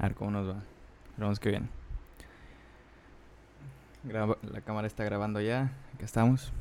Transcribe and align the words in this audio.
A 0.00 0.04
ver 0.04 0.14
cómo 0.14 0.30
nos 0.30 0.48
va. 0.48 0.62
Esperamos 1.10 1.38
que 1.38 1.50
bien. 1.50 1.68
la 4.02 4.60
cámara 4.62 4.86
está 4.86 5.04
grabando 5.04 5.42
ya. 5.42 5.72
Acá 5.94 6.06
estamos. 6.06 6.54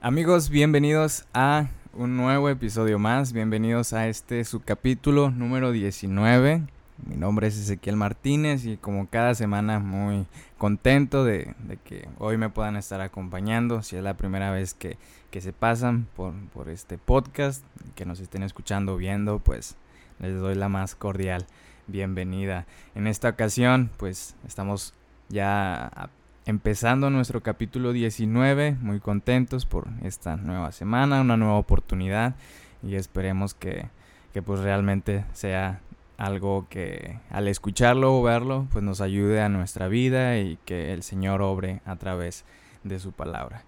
Amigos, 0.00 0.50
bienvenidos 0.50 1.26
a 1.34 1.66
un 1.92 2.16
nuevo 2.16 2.48
episodio 2.48 3.00
más. 3.00 3.32
Bienvenidos 3.32 3.92
a 3.92 4.06
este 4.06 4.44
su 4.44 4.60
capítulo 4.60 5.32
número 5.32 5.72
19. 5.72 6.62
Mi 7.08 7.16
nombre 7.16 7.48
es 7.48 7.58
Ezequiel 7.58 7.96
Martínez 7.96 8.66
y 8.66 8.76
como 8.76 9.08
cada 9.08 9.34
semana 9.34 9.80
muy 9.80 10.28
contento 10.58 11.24
de, 11.24 11.56
que 11.82 12.08
hoy 12.18 12.36
me 12.36 12.50
puedan 12.50 12.76
estar 12.76 13.00
acompañando. 13.00 13.82
Si 13.82 13.96
es 13.96 14.04
la 14.04 14.16
primera 14.16 14.52
vez 14.52 14.74
que, 14.74 14.96
se 15.40 15.52
pasan 15.52 16.06
por, 16.14 16.34
por, 16.54 16.68
este 16.68 16.98
podcast, 16.98 17.64
que 17.96 18.06
nos 18.06 18.20
estén 18.20 18.44
escuchando, 18.44 18.96
viendo, 18.96 19.40
pues 19.40 19.76
les 20.20 20.38
doy 20.38 20.54
la 20.54 20.68
más 20.68 20.94
cordial 20.94 21.46
bienvenida. 21.90 22.66
En 22.94 23.06
esta 23.06 23.28
ocasión, 23.28 23.90
pues 23.96 24.36
estamos 24.46 24.94
ya 25.28 26.10
empezando 26.46 27.10
nuestro 27.10 27.42
capítulo 27.42 27.92
19, 27.92 28.76
muy 28.80 29.00
contentos 29.00 29.66
por 29.66 29.88
esta 30.02 30.36
nueva 30.36 30.72
semana, 30.72 31.20
una 31.20 31.36
nueva 31.36 31.54
oportunidad 31.54 32.34
y 32.82 32.94
esperemos 32.94 33.54
que, 33.54 33.86
que 34.32 34.42
pues 34.42 34.60
realmente 34.60 35.24
sea 35.32 35.80
algo 36.16 36.66
que 36.68 37.18
al 37.30 37.48
escucharlo 37.48 38.18
o 38.18 38.22
verlo 38.22 38.66
pues 38.72 38.84
nos 38.84 39.00
ayude 39.00 39.40
a 39.40 39.48
nuestra 39.48 39.88
vida 39.88 40.38
y 40.38 40.58
que 40.64 40.92
el 40.92 41.02
Señor 41.02 41.42
obre 41.42 41.80
a 41.84 41.96
través 41.96 42.44
de 42.84 42.98
su 42.98 43.12
palabra. 43.12 43.64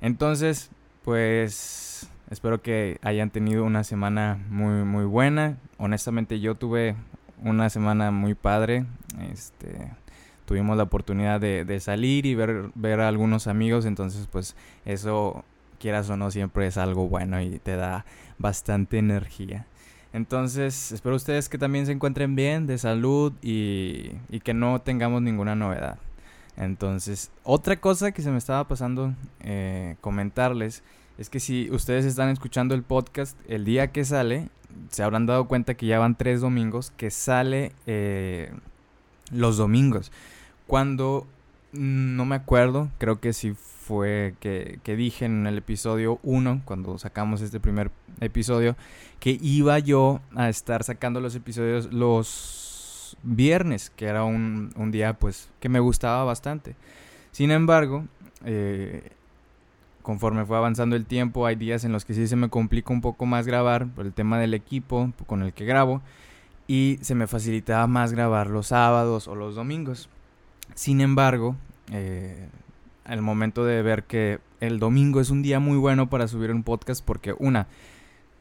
Entonces, 0.00 0.70
pues 1.04 2.08
espero 2.30 2.60
que 2.60 2.98
hayan 3.02 3.30
tenido 3.30 3.64
una 3.64 3.84
semana 3.84 4.38
muy 4.50 4.84
muy 4.84 5.04
buena. 5.04 5.58
Honestamente 5.78 6.40
yo 6.40 6.54
tuve 6.54 6.96
una 7.42 7.70
semana 7.70 8.10
muy 8.10 8.34
padre. 8.34 8.84
Este 9.32 9.90
tuvimos 10.46 10.76
la 10.76 10.84
oportunidad 10.84 11.40
de, 11.40 11.80
salir 11.80 12.24
y 12.24 12.34
ver, 12.34 12.70
ver 12.74 13.00
a 13.00 13.08
algunos 13.08 13.48
amigos, 13.48 13.84
entonces 13.84 14.28
pues 14.30 14.56
eso 14.84 15.44
quieras 15.78 16.08
o 16.08 16.16
no 16.16 16.30
siempre 16.30 16.66
es 16.66 16.78
algo 16.78 17.08
bueno 17.08 17.40
y 17.40 17.58
te 17.58 17.76
da 17.76 18.06
bastante 18.38 18.98
energía. 18.98 19.66
Entonces, 20.12 20.92
espero 20.92 21.16
ustedes 21.16 21.50
que 21.50 21.58
también 21.58 21.84
se 21.84 21.92
encuentren 21.92 22.36
bien, 22.36 22.66
de 22.66 22.78
salud 22.78 23.34
y, 23.42 24.12
que 24.44 24.54
no 24.54 24.80
tengamos 24.80 25.20
ninguna 25.20 25.54
novedad. 25.54 25.98
Entonces, 26.56 27.30
otra 27.42 27.76
cosa 27.76 28.12
que 28.12 28.22
se 28.22 28.30
me 28.30 28.38
estaba 28.38 28.66
pasando 28.66 29.12
eh, 29.40 29.96
comentarles 30.00 30.82
es 31.18 31.30
que 31.30 31.40
si 31.40 31.70
ustedes 31.70 32.04
están 32.04 32.28
escuchando 32.28 32.74
el 32.74 32.82
podcast 32.82 33.38
el 33.48 33.64
día 33.64 33.88
que 33.88 34.04
sale, 34.04 34.48
se 34.90 35.02
habrán 35.02 35.26
dado 35.26 35.48
cuenta 35.48 35.74
que 35.74 35.86
ya 35.86 35.98
van 35.98 36.16
tres 36.16 36.40
domingos 36.40 36.92
que 36.96 37.10
sale 37.10 37.72
eh, 37.86 38.52
los 39.30 39.56
domingos. 39.56 40.12
Cuando 40.66 41.26
no 41.72 42.24
me 42.24 42.36
acuerdo, 42.36 42.90
creo 42.98 43.20
que 43.20 43.32
sí 43.32 43.54
fue 43.54 44.34
que, 44.40 44.80
que 44.82 44.96
dije 44.96 45.24
en 45.24 45.46
el 45.46 45.58
episodio 45.58 46.18
1, 46.22 46.62
cuando 46.64 46.98
sacamos 46.98 47.40
este 47.40 47.60
primer 47.60 47.90
episodio, 48.20 48.76
que 49.20 49.38
iba 49.40 49.78
yo 49.78 50.20
a 50.34 50.48
estar 50.48 50.84
sacando 50.84 51.20
los 51.20 51.34
episodios 51.34 51.92
los 51.92 53.16
viernes, 53.22 53.90
que 53.90 54.06
era 54.06 54.24
un, 54.24 54.72
un 54.76 54.90
día 54.90 55.14
pues 55.14 55.48
que 55.60 55.68
me 55.68 55.80
gustaba 55.80 56.24
bastante. 56.24 56.74
Sin 57.32 57.50
embargo, 57.50 58.04
eh, 58.44 59.10
conforme 60.06 60.46
fue 60.46 60.56
avanzando 60.56 60.94
el 60.94 61.04
tiempo, 61.04 61.46
hay 61.46 61.56
días 61.56 61.82
en 61.82 61.90
los 61.90 62.04
que 62.04 62.14
sí 62.14 62.28
se 62.28 62.36
me 62.36 62.48
complica 62.48 62.92
un 62.92 63.00
poco 63.00 63.26
más 63.26 63.44
grabar 63.44 63.88
por 63.88 64.06
el 64.06 64.12
tema 64.12 64.38
del 64.38 64.54
equipo 64.54 65.12
con 65.26 65.42
el 65.42 65.52
que 65.52 65.64
grabo 65.64 66.00
y 66.68 67.00
se 67.00 67.16
me 67.16 67.26
facilitaba 67.26 67.88
más 67.88 68.12
grabar 68.12 68.46
los 68.46 68.68
sábados 68.68 69.26
o 69.26 69.34
los 69.34 69.56
domingos. 69.56 70.08
Sin 70.76 71.00
embargo, 71.00 71.56
eh, 71.90 72.48
al 73.04 73.20
momento 73.20 73.64
de 73.64 73.82
ver 73.82 74.04
que 74.04 74.38
el 74.60 74.78
domingo 74.78 75.20
es 75.20 75.30
un 75.30 75.42
día 75.42 75.58
muy 75.58 75.76
bueno 75.76 76.08
para 76.08 76.28
subir 76.28 76.52
un 76.52 76.62
podcast 76.62 77.04
porque 77.04 77.34
una, 77.36 77.66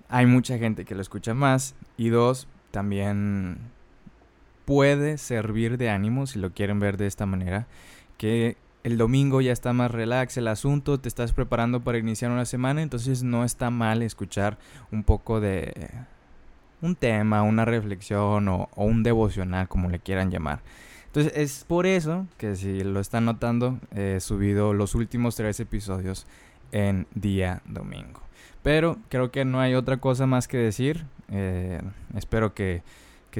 hay 0.08 0.28
mucha 0.28 0.60
gente 0.60 0.86
que 0.86 0.94
lo 0.94 1.02
escucha 1.02 1.34
más 1.34 1.74
y 1.98 2.10
dos, 2.10 2.48
también 2.70 3.58
puede 4.66 5.18
servir 5.18 5.80
de 5.80 5.90
ánimo 5.90 6.28
si 6.28 6.38
lo 6.38 6.52
quieren 6.52 6.80
ver 6.80 6.98
de 6.98 7.08
esta 7.08 7.26
manera, 7.26 7.66
que 8.20 8.56
el 8.86 9.00
domingo 9.00 9.42
ya 9.42 9.52
está 9.52 9.74
más 9.74 9.90
relax 9.90 10.38
el 10.38 10.48
asunto, 10.48 11.00
te 11.00 11.10
estás 11.10 11.34
preparando 11.34 11.84
para 11.84 11.98
iniciar 11.98 12.30
una 12.30 12.46
semana, 12.46 12.84
entonces 12.84 13.24
no 13.24 13.44
está 13.44 13.72
mal 13.72 14.04
escuchar 14.04 14.60
un 14.92 15.04
poco 15.04 15.42
de 15.42 15.90
un 16.84 16.96
tema, 16.96 17.42
una 17.42 17.66
reflexión 17.66 18.48
o, 18.48 18.70
un 18.76 19.02
devocional, 19.02 19.68
como 19.68 19.90
le 19.90 19.98
quieran 19.98 20.30
llamar. 20.30 20.60
Entonces 21.08 21.34
es 21.36 21.64
por 21.64 21.88
eso 21.88 22.28
que 22.38 22.56
si 22.56 22.84
lo 22.84 23.00
están 23.00 23.26
notando, 23.26 23.80
he 23.96 24.20
subido 24.20 24.72
los 24.76 24.94
últimos 24.94 25.36
tres 25.36 25.60
episodios 25.60 26.28
en 26.72 27.08
día 27.16 27.64
domingo. 27.66 28.22
Pero 28.62 29.00
creo 29.10 29.32
que 29.32 29.46
no 29.46 29.60
hay 29.62 29.74
otra 29.74 29.98
cosa 29.98 30.28
más 30.28 30.48
que 30.48 30.58
decir. 30.58 31.06
Eh, 31.32 31.82
espero 32.16 32.54
que, 32.54 32.84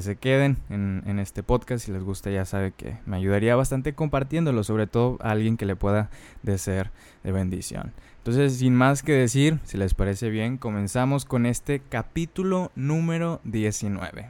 se 0.02 0.16
queden 0.16 0.58
en, 0.70 1.20
este 1.20 1.44
podcast. 1.44 1.86
Si 1.86 1.92
les 1.92 2.04
gusta 2.04 2.30
ya 2.30 2.46
sabe 2.46 2.72
que 2.72 2.98
me 3.06 3.18
ayudaría 3.18 3.56
bastante 3.56 3.94
compartiéndolo, 3.94 4.64
sobre 4.64 4.88
todo 4.88 5.18
a 5.22 5.32
alguien 5.32 5.58
que 5.58 5.66
le 5.66 5.76
pueda 5.76 6.10
de 6.44 6.58
ser 6.58 6.92
de 7.24 7.32
bendición. 7.32 7.94
Entonces, 8.18 8.58
sin 8.58 8.76
más 8.76 9.04
que 9.04 9.14
decir, 9.14 9.60
si 9.66 9.78
les 9.78 9.94
parece 9.94 10.30
bien, 10.30 10.58
comenzamos 10.58 11.26
con 11.26 11.46
este 11.46 11.82
capítulo 11.90 12.72
número 12.76 13.40
19. 13.44 14.30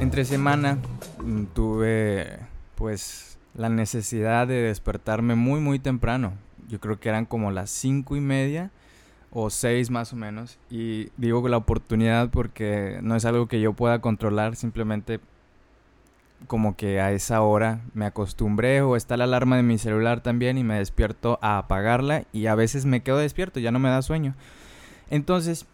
Entre 0.00 0.24
semana 0.24 0.78
mm, 1.24 1.44
tuve 1.54 2.38
pues 2.76 3.37
la 3.58 3.68
necesidad 3.68 4.46
de 4.46 4.62
despertarme 4.62 5.34
muy 5.34 5.60
muy 5.60 5.80
temprano. 5.80 6.32
Yo 6.68 6.78
creo 6.78 7.00
que 7.00 7.08
eran 7.08 7.26
como 7.26 7.50
las 7.50 7.70
cinco 7.70 8.14
y 8.14 8.20
media 8.20 8.70
o 9.32 9.50
seis 9.50 9.90
más 9.90 10.12
o 10.12 10.16
menos. 10.16 10.58
Y 10.70 11.10
digo 11.16 11.46
la 11.48 11.56
oportunidad 11.56 12.30
porque 12.30 13.00
no 13.02 13.16
es 13.16 13.24
algo 13.24 13.48
que 13.48 13.60
yo 13.60 13.72
pueda 13.72 14.00
controlar, 14.00 14.54
simplemente 14.54 15.18
como 16.46 16.76
que 16.76 17.00
a 17.00 17.10
esa 17.10 17.42
hora 17.42 17.80
me 17.94 18.06
acostumbré 18.06 18.80
o 18.80 18.94
está 18.94 19.16
la 19.16 19.24
alarma 19.24 19.56
de 19.56 19.64
mi 19.64 19.76
celular 19.76 20.20
también 20.20 20.56
y 20.56 20.62
me 20.62 20.78
despierto 20.78 21.40
a 21.42 21.58
apagarla 21.58 22.22
y 22.32 22.46
a 22.46 22.54
veces 22.54 22.86
me 22.86 23.02
quedo 23.02 23.18
despierto, 23.18 23.58
ya 23.58 23.72
no 23.72 23.80
me 23.80 23.88
da 23.88 24.02
sueño. 24.02 24.36
Entonces 25.10 25.66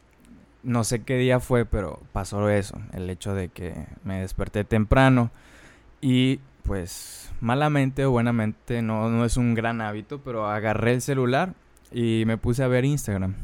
no 0.63 0.85
sé 0.85 1.03
qué 1.03 1.19
día 1.19 1.39
fue, 1.39 1.67
pero 1.67 2.01
pasó 2.13 2.49
eso, 2.49 2.81
el 2.95 3.11
hecho 3.11 3.35
de 3.35 3.51
que 3.51 3.75
me 4.05 4.23
desperté 4.23 4.65
temprano 4.65 5.31
y 6.01 6.41
pues 6.65 7.31
malamente 7.41 8.05
o 8.05 8.11
buenamente, 8.11 8.83
no, 8.83 9.09
no 9.11 9.25
es 9.25 9.37
un 9.37 9.55
gran 9.55 9.81
hábito, 9.81 10.21
pero 10.21 10.47
agarré 10.47 10.95
el 10.95 11.03
celular 11.03 11.55
y 11.93 12.25
me 12.27 12.39
puse 12.39 12.65
a 12.65 12.69
ver 12.69 12.85
Instagram. 12.85 13.35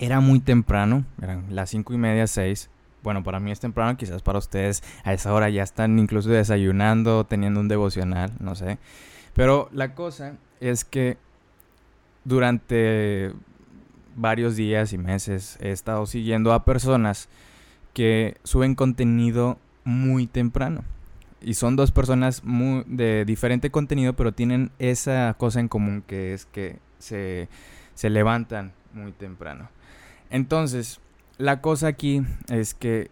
Era 0.00 0.20
muy 0.20 0.40
temprano, 0.40 1.04
eran 1.22 1.46
las 1.50 1.70
cinco 1.70 1.94
y 1.94 1.98
media, 1.98 2.26
seis. 2.26 2.68
Bueno, 3.02 3.22
para 3.22 3.40
mí 3.40 3.50
es 3.50 3.60
temprano, 3.60 3.96
quizás 3.96 4.22
para 4.22 4.38
ustedes 4.38 4.82
a 5.04 5.14
esa 5.14 5.32
hora 5.32 5.48
ya 5.48 5.62
están 5.62 5.98
incluso 5.98 6.28
desayunando, 6.30 7.24
teniendo 7.24 7.60
un 7.60 7.68
devocional, 7.68 8.32
no 8.40 8.54
sé. 8.54 8.78
Pero 9.34 9.68
la 9.72 9.94
cosa 9.94 10.34
es 10.60 10.84
que 10.84 11.16
durante 12.24 13.32
varios 14.16 14.56
días 14.56 14.92
y 14.92 14.98
meses 14.98 15.58
he 15.60 15.70
estado 15.70 16.06
siguiendo 16.06 16.52
a 16.52 16.64
personas 16.64 17.28
que 17.94 18.36
suben 18.42 18.74
contenido 18.74 19.58
muy 19.84 20.26
temprano. 20.26 20.84
Y 21.40 21.54
son 21.54 21.76
dos 21.76 21.92
personas 21.92 22.42
de 22.86 23.24
diferente 23.24 23.70
contenido, 23.70 24.14
pero 24.14 24.32
tienen 24.32 24.70
esa 24.78 25.34
cosa 25.38 25.60
en 25.60 25.68
común 25.68 26.02
que 26.06 26.34
es 26.34 26.46
que 26.46 26.78
se, 26.98 27.48
se 27.94 28.10
levantan 28.10 28.72
muy 28.92 29.12
temprano. 29.12 29.68
Entonces, 30.30 31.00
la 31.38 31.60
cosa 31.60 31.86
aquí 31.86 32.22
es 32.48 32.74
que 32.74 33.10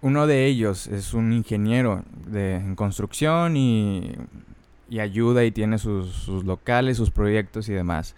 uno 0.00 0.26
de 0.26 0.46
ellos 0.46 0.86
es 0.86 1.14
un 1.14 1.32
ingeniero 1.32 2.02
de, 2.26 2.56
en 2.56 2.74
construcción 2.76 3.56
y, 3.56 4.12
y 4.88 5.00
ayuda 5.00 5.44
y 5.44 5.50
tiene 5.50 5.78
sus 5.78 6.28
locales, 6.44 6.96
sus 6.96 7.10
proyectos 7.10 7.68
y 7.68 7.72
demás. 7.72 8.14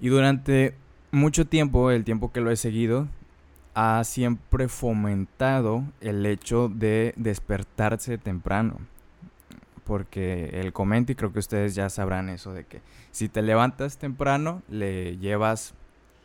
Y 0.00 0.08
durante 0.08 0.74
mucho 1.10 1.46
tiempo, 1.46 1.90
el 1.90 2.04
tiempo 2.04 2.32
que 2.32 2.40
lo 2.40 2.50
he 2.50 2.56
seguido, 2.56 3.08
ha 3.76 4.02
siempre 4.04 4.68
fomentado 4.68 5.84
el 6.00 6.24
hecho 6.24 6.70
de 6.70 7.12
despertarse 7.16 8.16
temprano. 8.16 8.78
Porque 9.84 10.50
él 10.54 10.72
comenta, 10.72 11.12
y 11.12 11.14
creo 11.14 11.30
que 11.30 11.38
ustedes 11.38 11.74
ya 11.74 11.90
sabrán 11.90 12.30
eso, 12.30 12.54
de 12.54 12.64
que 12.64 12.80
si 13.10 13.28
te 13.28 13.42
levantas 13.42 13.98
temprano, 13.98 14.62
le 14.70 15.18
llevas 15.18 15.74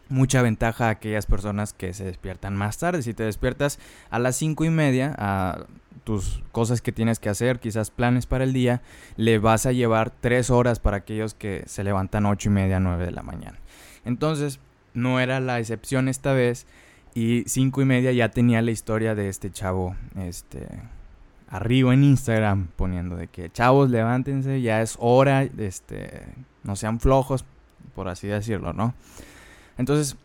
mucha 0.07 0.41
ventaja 0.41 0.87
a 0.87 0.91
aquellas 0.91 1.25
personas 1.25 1.73
que 1.73 1.93
se 1.93 2.05
despiertan 2.05 2.55
más 2.55 2.77
tarde. 2.77 3.01
Si 3.01 3.13
te 3.13 3.23
despiertas 3.23 3.79
a 4.09 4.17
las 4.17 4.37
cinco 4.37 4.63
y 4.63 4.69
media, 4.69 5.13
a 5.17 5.65
tus 6.05 6.41
cosas 6.53 6.81
que 6.81 6.93
tienes 6.93 7.19
que 7.19 7.27
hacer, 7.27 7.59
quizás 7.59 7.91
planes 7.91 8.27
para 8.27 8.45
el 8.45 8.53
día, 8.53 8.81
le 9.17 9.39
vas 9.39 9.65
a 9.65 9.73
llevar 9.73 10.09
tres 10.09 10.49
horas 10.49 10.79
para 10.79 10.97
aquellos 10.97 11.33
que 11.33 11.63
se 11.67 11.83
levantan 11.83 12.25
ocho 12.25 12.47
y 12.47 12.53
media, 12.53 12.79
nueve 12.79 13.05
de 13.05 13.11
la 13.11 13.23
mañana. 13.23 13.59
Entonces, 14.05 14.61
no 14.93 15.19
era 15.19 15.41
la 15.41 15.59
excepción 15.59 16.07
esta 16.07 16.31
vez 16.31 16.65
y 17.13 17.43
cinco 17.47 17.81
y 17.81 17.85
media 17.85 18.11
ya 18.11 18.29
tenía 18.29 18.61
la 18.61 18.71
historia 18.71 19.15
de 19.15 19.29
este 19.29 19.51
chavo, 19.51 19.95
este, 20.17 20.67
arriba 21.49 21.93
en 21.93 22.03
Instagram 22.03 22.67
poniendo 22.75 23.15
de 23.17 23.27
que 23.27 23.49
chavos 23.49 23.89
levántense, 23.89 24.61
ya 24.61 24.81
es 24.81 24.95
hora, 24.99 25.43
este, 25.43 26.23
no 26.63 26.75
sean 26.75 26.99
flojos, 26.99 27.45
por 27.95 28.07
así 28.07 28.27
decirlo, 28.27 28.73
¿no? 28.73 28.93
Entonces, 29.77 30.15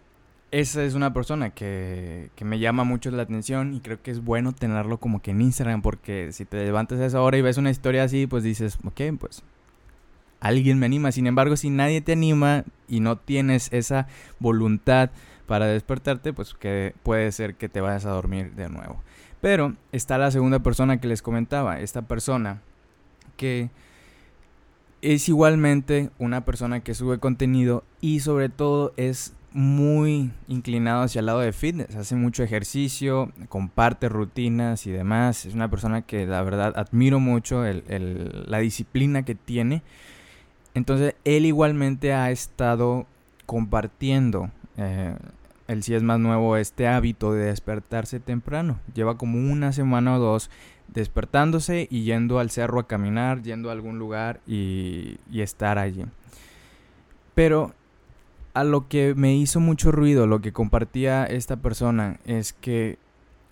esa 0.53 0.85
es 0.85 0.95
una 0.95 1.13
persona 1.13 1.51
que, 1.51 2.31
que, 2.37 2.45
me 2.45 2.61
llama 2.61 2.85
mucho 2.85 3.11
la 3.11 3.25
atención 3.25 3.75
y 3.75 3.81
creo 3.81 4.01
que 4.01 4.13
es 4.13 4.23
bueno 4.23 4.53
tenerlo 4.53 4.99
como 4.99 5.21
que 5.21 5.33
en 5.33 5.41
Instagram 5.41 5.83
porque 5.83 6.31
si 6.33 6.45
te 6.45 6.65
levantas 6.65 7.01
a 7.01 7.07
esa 7.07 7.21
hora 7.21 7.37
y 7.37 7.43
ves 7.43 7.57
una 7.57 7.71
historia 7.71 8.05
así, 8.05 8.29
pues 8.29 8.45
dices, 8.45 8.79
ok, 8.85 9.01
pues 9.19 9.43
alguien 10.41 10.79
me 10.79 10.87
anima. 10.87 11.13
Sin 11.13 11.27
embargo, 11.27 11.57
si 11.57 11.71
nadie 11.71 12.01
te 12.01 12.13
anima 12.13 12.65
y 12.89 13.01
no 13.01 13.17
tienes 13.17 13.73
esa 13.73 14.07
voluntad 14.39 15.11
para 15.47 15.67
despertarte, 15.67 16.33
pues 16.33 16.55
que 16.55 16.95
puede 17.03 17.33
ser 17.33 17.55
que 17.55 17.69
te 17.69 17.81
vayas 17.81 18.05
a 18.07 18.11
dormir 18.11 18.53
de 18.55 18.69
nuevo. 18.69 19.03
Pero 19.41 19.75
está 19.93 20.19
la 20.19 20.31
segunda 20.31 20.59
persona 20.61 21.01
que 21.01 21.09
les 21.09 21.23
comentaba, 21.23 21.81
esta 21.81 22.03
persona 22.03 22.63
que 23.37 23.71
es 25.03 25.29
igualmente 25.29 26.11
una 26.19 26.45
persona 26.45 26.81
que 26.81 26.95
sube 26.95 27.19
contenido 27.19 27.85
y 28.01 28.21
sobre 28.21 28.49
todo 28.49 28.93
es 28.97 29.35
muy 29.53 30.33
inclinado 30.49 31.03
hacia 31.03 31.21
el 31.21 31.27
lado 31.27 31.41
de 31.41 31.53
fitness, 31.53 31.97
hace 31.97 32.15
mucho 32.15 32.43
ejercicio, 32.43 33.33
comparte 33.49 34.09
rutinas 34.09 34.87
y 34.87 34.91
demás. 34.91 35.47
Es 35.47 35.55
una 35.55 35.71
persona 35.71 36.03
que 36.03 36.27
la 36.27 36.43
verdad 36.43 36.75
admiro 36.77 37.21
mucho 37.21 37.65
la 37.65 38.59
disciplina 38.59 39.23
que 39.23 39.35
tiene. 39.35 39.83
Entonces 40.75 41.15
él 41.25 41.47
igualmente 41.47 42.13
ha 42.13 42.31
estado 42.31 43.07
compartiendo, 43.47 44.51
eh, 44.77 45.17
el 45.69 45.83
si 45.83 45.95
es 45.95 46.03
más 46.03 46.19
nuevo, 46.19 46.57
este 46.57 46.87
hábito 46.87 47.33
de 47.33 47.47
despertarse 47.47 48.21
temprano. 48.21 48.79
Lleva 48.95 49.19
como 49.19 49.39
una 49.39 49.73
semana 49.73 50.17
o 50.17 50.19
dos 50.19 50.51
despertándose 50.89 51.89
y 51.91 52.05
yendo 52.05 52.39
al 52.39 52.51
cerro 52.51 52.81
a 52.81 52.87
caminar, 52.87 53.43
yendo 53.43 53.71
a 53.71 53.73
algún 53.73 53.99
lugar 53.99 54.41
y, 54.47 55.19
y 55.31 55.41
estar 55.41 55.79
allí. 55.79 56.05
Pero 57.35 57.75
a 58.55 58.65
lo 58.65 58.89
que 58.89 59.15
me 59.15 59.35
hizo 59.37 59.61
mucho 59.61 59.93
ruido, 59.93 60.27
lo 60.27 60.41
que 60.41 60.53
compartía 60.53 61.25
esta 61.25 61.57
persona, 61.57 62.19
es 62.25 62.53
que 62.53 62.99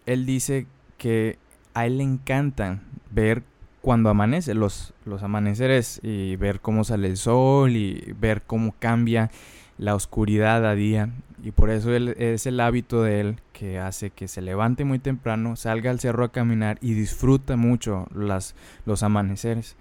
él 0.07 0.25
dice 0.25 0.67
que 0.97 1.39
a 1.75 1.87
él 1.87 1.99
le 1.99 2.05
encantan 2.05 2.83
ver 3.11 3.43
cuando 3.83 4.09
amanece, 4.09 4.55
los, 4.55 4.95
los 5.05 5.23
amaneceres 5.23 6.01
y 6.03 6.37
ver 6.37 6.61
cómo 6.61 6.85
sale 6.85 7.09
el 7.09 7.19
sol 7.19 7.73
y 7.73 8.15
ver 8.19 8.41
cómo 8.41 8.75
cambia 8.79 9.31
la 9.79 9.95
oscuridad 9.95 10.65
a 10.67 10.75
día. 10.75 11.11
Y 11.43 11.51
por 11.51 11.71
eso 11.71 11.93
él, 11.95 12.15
es 12.19 12.47
el 12.47 12.61
hábito 12.61 13.03
de 13.03 13.21
él 13.21 13.37
que 13.53 13.79
hace 13.79 14.11
que 14.11 14.29
se 14.29 14.41
levante 14.41 14.85
muy 14.85 14.99
temprano, 14.99 15.57
salga 15.57 15.91
al 15.91 16.01
cerro 16.01 16.25
a 16.25 16.33
caminar 16.33 16.79
y 16.81 16.95
disfruta 16.95 17.57
mucho 17.57 18.07
las, 18.15 18.55
los 18.87 19.03
amaneceres. 19.03 19.77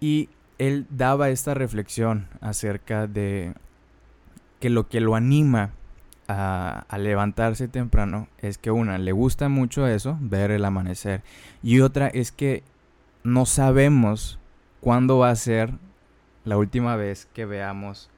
Y 0.00 0.28
él 0.58 0.86
daba 0.90 1.30
esta 1.30 1.54
reflexión 1.54 2.28
acerca 2.40 3.06
de 3.06 3.54
que 4.60 4.70
lo 4.70 4.88
que 4.88 5.00
lo 5.00 5.14
anima 5.14 5.70
a, 6.28 6.84
levantarse 6.98 7.68
temprano 7.68 8.28
es 8.38 8.58
que 8.58 8.70
una, 8.70 8.98
le 8.98 9.12
gusta 9.12 9.48
mucho 9.48 9.86
eso, 9.86 10.18
ver 10.20 10.50
el 10.50 10.64
amanecer, 10.64 11.22
y 11.62 11.80
otra 11.80 12.08
es 12.08 12.32
que 12.32 12.62
no 13.24 13.46
sabemos 13.46 14.38
cuándo 14.80 15.18
va 15.18 15.30
a 15.30 15.36
ser 15.36 15.72
la 16.44 16.58
última 16.58 16.96
vez 16.96 17.28
que 17.32 17.46
veamos 17.46 18.10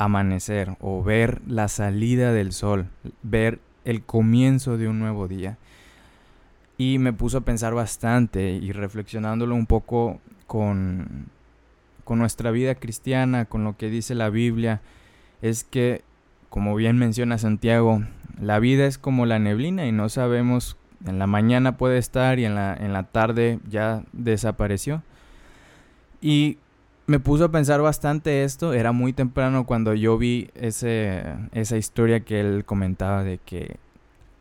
amanecer 0.00 0.78
o 0.80 1.04
ver 1.04 1.42
la 1.46 1.68
salida 1.68 2.32
del 2.32 2.52
sol, 2.52 2.86
ver 3.22 3.60
el 3.84 4.02
comienzo 4.02 4.78
de 4.78 4.88
un 4.88 4.98
nuevo 4.98 5.28
día. 5.28 5.58
Y 6.78 6.98
me 6.98 7.12
puso 7.12 7.38
a 7.38 7.40
pensar 7.42 7.74
bastante 7.74 8.52
y 8.52 8.72
reflexionándolo 8.72 9.54
un 9.54 9.66
poco 9.66 10.18
con, 10.46 11.26
con 12.04 12.18
nuestra 12.18 12.50
vida 12.50 12.76
cristiana, 12.76 13.44
con 13.44 13.62
lo 13.62 13.76
que 13.76 13.90
dice 13.90 14.14
la 14.14 14.30
Biblia, 14.30 14.80
es 15.42 15.64
que, 15.64 16.00
como 16.48 16.74
bien 16.76 16.96
menciona 16.96 17.36
Santiago, 17.36 18.02
la 18.40 18.58
vida 18.58 18.86
es 18.86 18.96
como 18.96 19.26
la 19.26 19.38
neblina 19.38 19.86
y 19.86 19.92
no 19.92 20.08
sabemos, 20.08 20.78
en 21.04 21.18
la 21.18 21.26
mañana 21.26 21.76
puede 21.76 21.98
estar 21.98 22.38
y 22.38 22.46
en 22.46 22.54
la, 22.54 22.74
en 22.74 22.94
la 22.94 23.02
tarde 23.02 23.58
ya 23.68 24.02
desapareció. 24.14 25.02
Y 26.22 26.56
me 27.10 27.18
puso 27.18 27.46
a 27.46 27.50
pensar 27.50 27.82
bastante 27.82 28.44
esto, 28.44 28.72
era 28.72 28.92
muy 28.92 29.12
temprano 29.12 29.66
cuando 29.66 29.94
yo 29.94 30.16
vi 30.16 30.48
ese, 30.54 31.24
esa 31.50 31.76
historia 31.76 32.20
que 32.20 32.38
él 32.38 32.64
comentaba 32.64 33.24
de 33.24 33.38
que 33.38 33.78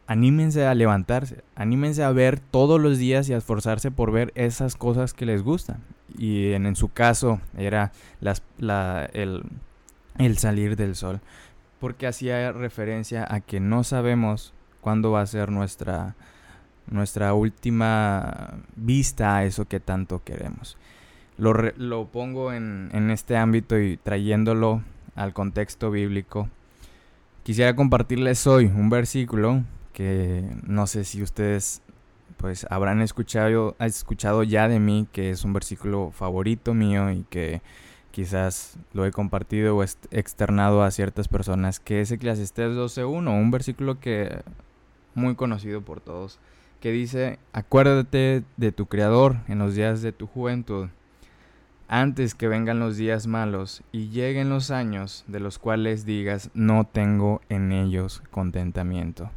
anímense 0.06 0.68
a 0.68 0.75
levantarse, 0.75 1.44
anímense 1.56 2.04
a 2.04 2.12
ver 2.12 2.39
todos 2.39 2.80
los 2.80 3.00
días 3.00 3.27
y 3.27 3.33
a 3.33 3.38
esforzarse 3.38 3.89
por 3.89 4.12
ver 4.12 4.31
esas 4.36 4.75
cosas 4.75 5.16
que 5.16 5.25
les 5.25 5.42
gustan. 5.42 5.77
Y 6.16 6.51
en, 6.51 6.75
su 6.75 6.89
caso 6.89 7.42
era 7.57 7.92
la, 8.19 9.10
el, 9.13 9.42
el 10.19 10.38
salir 10.38 10.75
del 10.75 10.95
sol, 10.95 11.21
porque 11.80 12.06
hacía 12.06 12.51
referencia 12.51 13.25
a 13.27 13.39
que 13.39 13.60
no 13.60 13.83
sabemos 13.83 14.54
cuándo 14.80 15.10
va 15.10 15.21
a 15.21 15.25
ser 15.25 15.50
nuestra, 15.50 16.13
nuestra 16.86 17.33
última 17.33 18.60
vista 18.75 19.38
a 19.38 19.45
eso 19.45 19.66
que 19.66 19.80
tanto 19.80 20.24
queremos. 20.24 20.77
Lo, 21.39 21.53
lo 21.53 22.07
pongo 22.07 22.53
en, 22.53 22.89
en 22.94 23.09
este 23.12 23.38
ámbito 23.38 23.80
y 23.80 23.97
trayéndolo 23.97 24.83
al 25.15 25.33
contexto 25.33 25.89
bíblico. 25.89 26.50
Quisiera 27.44 27.75
compartirles 27.75 28.45
hoy 28.45 28.65
un 28.65 28.89
versículo 28.89 29.63
que 29.94 30.44
no 30.63 30.88
sé 30.88 31.03
si 31.03 31.21
ustedes 31.24 31.81
pues 32.38 32.65
habrán 32.69 33.01
escuchado, 33.01 33.75
escuchado 33.80 34.44
ya 34.44 34.69
de 34.69 34.80
mí, 34.80 35.07
que 35.12 35.30
es 35.30 35.44
un 35.44 35.51
versículo 35.51 36.12
favorito 36.12 36.74
mío 36.74 37.12
y 37.12 37.25
que 37.30 37.62
quizás 38.12 38.77
lo 38.94 39.06
he 39.06 39.12
compartido 39.12 39.75
o 39.75 39.83
externado 39.83 40.83
a 40.83 40.92
ciertas 40.92 41.27
personas, 41.27 41.80
que 41.80 42.01
es 42.01 42.12
Eclesiastés 42.12 42.71
12.1, 42.71 43.30
un 43.30 43.51
versículo 43.51 44.00
que 44.00 44.42
muy 45.15 45.35
conocido 45.35 45.81
por 45.81 46.00
todos, 46.00 46.39
que 46.80 46.92
dice, 46.92 47.39
acuérdate 47.51 48.44
de 48.56 48.71
tu 48.71 48.85
Creador 48.85 49.38
en 49.47 49.59
los 49.59 49.75
días 49.75 50.01
de 50.01 50.13
tu 50.13 50.27
juventud, 50.27 50.88
antes 51.89 52.36
que 52.36 52.47
vengan 52.47 52.80
los 52.80 52.95
días 52.95 53.25
malos 53.25 53.81
y 53.91 54.09
lleguen 54.09 54.50
los 54.50 54.69
años 54.69 55.25
de 55.27 55.39
los 55.39 55.57
cuales 55.57 56.06
digas, 56.06 56.51
no 56.53 56.85
tengo 56.85 57.42
en 57.49 57.71
ellos 57.71 58.21
contentamiento. 58.30 59.31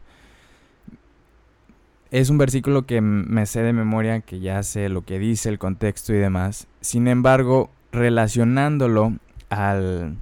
Es 2.11 2.29
un 2.29 2.37
versículo 2.37 2.85
que 2.85 3.01
me 3.01 3.47
sé 3.47 3.63
de 3.63 3.73
memoria, 3.73 4.21
que 4.21 4.39
ya 4.41 4.63
sé 4.63 4.91
lo 4.91 5.03
que 5.03 5.19
dice, 5.19 5.49
el 5.49 5.59
contexto 5.59 6.13
y 6.13 6.19
demás. 6.19 6.69
Sin 6.83 7.09
embargo, 7.09 7.71
relacionándolo 7.91 9.15
al 9.49 10.19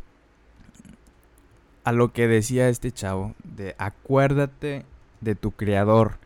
a 1.82 1.92
lo 1.92 2.12
que 2.12 2.28
decía 2.28 2.68
este 2.68 2.92
chavo 2.92 3.34
de 3.42 3.74
acuérdate 3.78 4.84
de 5.20 5.34
tu 5.34 5.50
creador. 5.50 6.19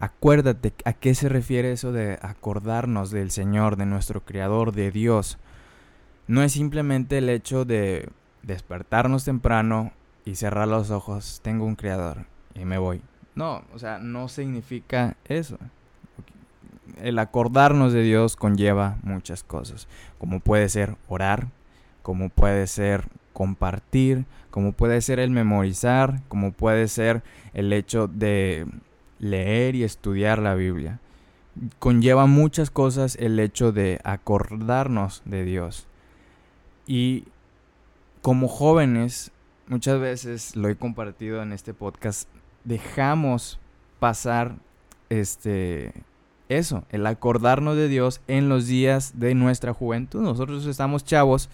Acuérdate 0.00 0.72
a 0.84 0.92
qué 0.92 1.14
se 1.14 1.28
refiere 1.28 1.72
eso 1.72 1.92
de 1.92 2.18
acordarnos 2.22 3.10
del 3.10 3.30
Señor, 3.30 3.76
de 3.76 3.86
nuestro 3.86 4.24
creador, 4.24 4.72
de 4.72 4.90
Dios. 4.90 5.38
No 6.26 6.42
es 6.42 6.52
simplemente 6.52 7.18
el 7.18 7.28
hecho 7.28 7.64
de 7.64 8.08
despertarnos 8.42 9.24
temprano 9.24 9.92
y 10.24 10.36
cerrar 10.36 10.68
los 10.68 10.90
ojos, 10.90 11.40
tengo 11.42 11.64
un 11.64 11.74
creador 11.74 12.26
y 12.54 12.64
me 12.64 12.78
voy. 12.78 13.00
No, 13.34 13.64
o 13.72 13.78
sea, 13.78 13.98
no 13.98 14.28
significa 14.28 15.16
eso 15.24 15.58
el 17.02 17.18
acordarnos 17.18 17.92
de 17.92 18.02
Dios 18.02 18.36
conlleva 18.36 18.96
muchas 19.02 19.42
cosas, 19.42 19.88
como 20.18 20.40
puede 20.40 20.68
ser 20.68 20.96
orar, 21.08 21.48
como 22.02 22.28
puede 22.28 22.66
ser 22.66 23.04
compartir, 23.32 24.24
como 24.50 24.72
puede 24.72 25.00
ser 25.00 25.20
el 25.20 25.30
memorizar, 25.30 26.22
como 26.28 26.52
puede 26.52 26.88
ser 26.88 27.22
el 27.54 27.72
hecho 27.72 28.08
de 28.08 28.66
leer 29.18 29.74
y 29.74 29.84
estudiar 29.84 30.38
la 30.38 30.54
Biblia. 30.54 31.00
Conlleva 31.78 32.26
muchas 32.26 32.70
cosas 32.70 33.16
el 33.16 33.38
hecho 33.40 33.72
de 33.72 34.00
acordarnos 34.04 35.22
de 35.24 35.44
Dios. 35.44 35.86
Y 36.86 37.24
como 38.22 38.48
jóvenes, 38.48 39.32
muchas 39.66 40.00
veces 40.00 40.56
lo 40.56 40.68
he 40.68 40.76
compartido 40.76 41.42
en 41.42 41.52
este 41.52 41.74
podcast, 41.74 42.28
dejamos 42.64 43.58
pasar 43.98 44.56
este 45.08 45.92
eso, 46.48 46.84
el 46.90 47.06
acordarnos 47.06 47.76
de 47.76 47.88
Dios 47.88 48.20
en 48.26 48.48
los 48.48 48.66
días 48.66 49.18
de 49.18 49.34
nuestra 49.34 49.74
juventud. 49.74 50.22
Nosotros 50.22 50.64
estamos 50.66 51.04
chavos 51.04 51.50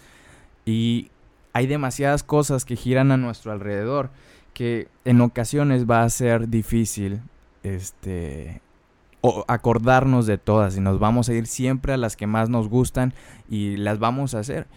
y 0.65 1.11
hay 1.53 1.67
demasiadas 1.67 2.23
cosas 2.23 2.65
que 2.65 2.75
giran 2.75 3.11
a 3.11 3.17
nuestro 3.17 3.51
alrededor 3.51 4.09
que 4.53 4.87
en 5.03 5.19
ocasiones 5.19 5.89
va 5.89 6.03
a 6.03 6.09
ser 6.09 6.47
difícil 6.47 7.21
este 7.65 8.61
acordarnos 9.47 10.27
de 10.27 10.37
todas 10.37 10.77
y 10.77 10.81
nos 10.81 10.99
vamos 10.99 11.29
a 11.29 11.33
ir 11.33 11.47
siempre 11.47 11.93
a 11.93 11.97
las 11.97 12.15
que 12.15 12.27
más 12.27 12.47
nos 12.47 12.69
gustan 12.69 13.13
y 13.49 13.75
las 13.77 13.97
vamos 13.99 14.35
a 14.35 14.39
hacer. 14.39 14.67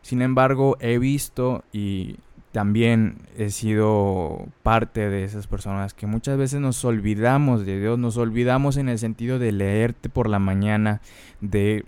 Sin 0.00 0.22
embargo, 0.22 0.78
he 0.80 0.98
visto 0.98 1.64
y 1.72 2.16
también 2.52 3.18
he 3.36 3.50
sido 3.50 4.46
parte 4.62 5.10
de 5.10 5.24
esas 5.24 5.46
personas 5.46 5.92
que 5.92 6.06
muchas 6.06 6.38
veces 6.38 6.60
nos 6.60 6.82
olvidamos 6.84 7.66
de 7.66 7.78
Dios, 7.78 7.98
nos 7.98 8.16
olvidamos 8.16 8.78
en 8.78 8.88
el 8.88 8.98
sentido 8.98 9.38
de 9.38 9.52
leerte 9.52 10.08
por 10.08 10.28
la 10.28 10.38
mañana, 10.38 11.02
de 11.42 11.84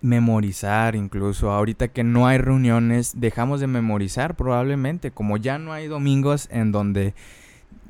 memorizar 0.00 0.96
incluso. 0.96 1.52
Ahorita 1.52 1.88
que 1.88 2.02
no 2.02 2.26
hay 2.26 2.38
reuniones, 2.38 3.12
dejamos 3.16 3.60
de 3.60 3.68
memorizar 3.68 4.34
probablemente, 4.34 5.12
como 5.12 5.36
ya 5.36 5.58
no 5.58 5.72
hay 5.72 5.86
domingos 5.86 6.48
en 6.50 6.72
donde 6.72 7.14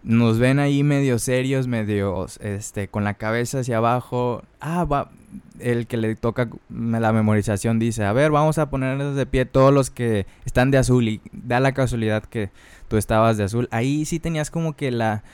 nos 0.06 0.38
ven 0.38 0.60
ahí 0.60 0.84
medio 0.84 1.18
serios, 1.18 1.66
medio 1.66 2.26
este 2.40 2.86
con 2.86 3.02
la 3.02 3.14
cabeza 3.14 3.58
hacia 3.58 3.78
abajo. 3.78 4.44
Ah, 4.60 4.84
va 4.84 5.10
el 5.58 5.88
que 5.88 5.96
le 5.96 6.14
toca 6.14 6.48
la 6.70 7.12
memorización 7.12 7.80
dice, 7.80 8.04
"A 8.04 8.12
ver, 8.12 8.30
vamos 8.30 8.58
a 8.58 8.70
ponernos 8.70 9.16
de 9.16 9.26
pie 9.26 9.46
todos 9.46 9.74
los 9.74 9.90
que 9.90 10.26
están 10.44 10.70
de 10.70 10.78
azul" 10.78 11.08
y 11.08 11.20
da 11.32 11.58
la 11.58 11.72
casualidad 11.72 12.22
que 12.22 12.50
tú 12.86 12.98
estabas 12.98 13.36
de 13.36 13.44
azul. 13.44 13.68
Ahí 13.72 14.04
sí 14.04 14.20
tenías 14.20 14.50
como 14.50 14.76
que 14.76 14.92
la 14.92 15.24